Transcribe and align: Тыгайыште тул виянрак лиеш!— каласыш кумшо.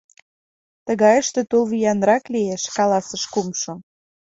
Тыгайыште 0.85 1.41
тул 1.49 1.63
виянрак 1.71 2.23
лиеш!— 2.33 2.63
каласыш 2.77 3.23
кумшо. 3.33 3.73